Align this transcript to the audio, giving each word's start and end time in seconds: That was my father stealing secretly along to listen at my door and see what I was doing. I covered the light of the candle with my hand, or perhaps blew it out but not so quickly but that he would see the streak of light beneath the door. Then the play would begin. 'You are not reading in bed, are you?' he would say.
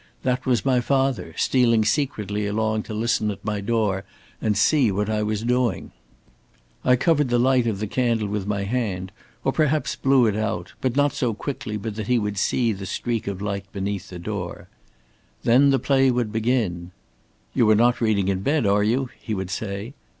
That 0.23 0.47
was 0.47 0.65
my 0.65 0.79
father 0.79 1.35
stealing 1.37 1.85
secretly 1.85 2.47
along 2.47 2.81
to 2.89 2.93
listen 2.95 3.29
at 3.29 3.45
my 3.45 3.61
door 3.61 4.03
and 4.41 4.57
see 4.57 4.91
what 4.91 5.11
I 5.11 5.21
was 5.21 5.43
doing. 5.43 5.91
I 6.83 6.95
covered 6.95 7.29
the 7.29 7.37
light 7.37 7.67
of 7.67 7.77
the 7.77 7.85
candle 7.85 8.27
with 8.27 8.47
my 8.47 8.63
hand, 8.63 9.11
or 9.43 9.51
perhaps 9.53 9.95
blew 9.95 10.25
it 10.25 10.35
out 10.35 10.73
but 10.81 10.95
not 10.95 11.13
so 11.13 11.35
quickly 11.35 11.77
but 11.77 11.93
that 11.97 12.07
he 12.07 12.17
would 12.17 12.39
see 12.39 12.71
the 12.73 12.87
streak 12.87 13.27
of 13.27 13.43
light 13.43 13.71
beneath 13.71 14.09
the 14.09 14.17
door. 14.17 14.69
Then 15.43 15.69
the 15.69 15.77
play 15.77 16.09
would 16.09 16.31
begin. 16.31 16.89
'You 17.53 17.69
are 17.69 17.75
not 17.75 18.01
reading 18.01 18.27
in 18.27 18.39
bed, 18.39 18.65
are 18.65 18.81
you?' 18.83 19.11
he 19.21 19.35
would 19.35 19.51
say. 19.51 19.93